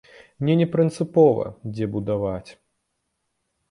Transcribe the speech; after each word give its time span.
Мне 0.43 0.55
не 0.61 0.67
прынцыпова, 0.75 1.45
дзе 1.73 1.85
будаваць. 1.99 2.51